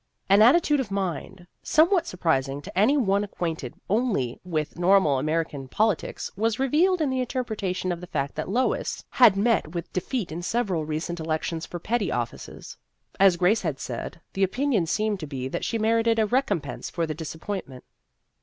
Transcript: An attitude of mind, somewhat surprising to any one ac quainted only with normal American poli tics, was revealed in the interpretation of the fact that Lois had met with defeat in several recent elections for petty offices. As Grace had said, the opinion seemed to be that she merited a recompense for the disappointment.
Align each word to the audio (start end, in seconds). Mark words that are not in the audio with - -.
An 0.29 0.41
attitude 0.41 0.79
of 0.79 0.89
mind, 0.89 1.45
somewhat 1.61 2.07
surprising 2.07 2.59
to 2.63 2.75
any 2.75 2.97
one 2.97 3.23
ac 3.23 3.33
quainted 3.37 3.75
only 3.87 4.39
with 4.43 4.79
normal 4.79 5.19
American 5.19 5.67
poli 5.67 5.95
tics, 5.95 6.35
was 6.35 6.57
revealed 6.57 7.01
in 7.01 7.11
the 7.11 7.19
interpretation 7.19 7.91
of 7.91 8.01
the 8.01 8.07
fact 8.07 8.33
that 8.33 8.49
Lois 8.49 9.05
had 9.11 9.37
met 9.37 9.75
with 9.75 9.93
defeat 9.93 10.31
in 10.31 10.41
several 10.41 10.85
recent 10.85 11.19
elections 11.19 11.67
for 11.67 11.77
petty 11.77 12.11
offices. 12.11 12.77
As 13.19 13.37
Grace 13.37 13.61
had 13.61 13.79
said, 13.79 14.19
the 14.33 14.41
opinion 14.41 14.87
seemed 14.87 15.19
to 15.19 15.27
be 15.27 15.47
that 15.49 15.63
she 15.63 15.77
merited 15.77 16.17
a 16.17 16.25
recompense 16.25 16.89
for 16.89 17.05
the 17.05 17.13
disappointment. 17.13 17.83